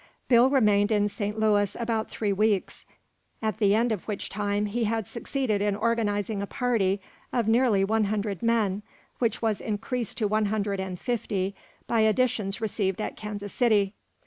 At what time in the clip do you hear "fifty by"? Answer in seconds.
10.99-11.99